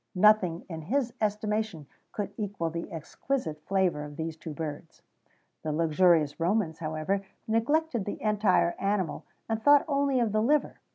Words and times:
[XVII 0.15 0.21
67] 0.21 0.21
Nothing, 0.23 0.65
in 0.67 0.81
his 0.81 1.13
estimation, 1.21 1.87
could 2.11 2.33
equal 2.35 2.71
the 2.71 2.91
exquisite 2.91 3.61
flavour 3.67 4.01
of 4.01 4.15
these 4.15 4.35
two 4.35 4.51
birds. 4.51 5.03
The 5.61 5.71
luxurious 5.71 6.39
Romans, 6.39 6.79
however, 6.79 7.23
neglected 7.47 8.05
the 8.05 8.19
entire 8.19 8.73
animal, 8.79 9.25
and 9.47 9.61
thought 9.61 9.85
only 9.87 10.19
of 10.19 10.31
the 10.31 10.41
liver. 10.41 10.79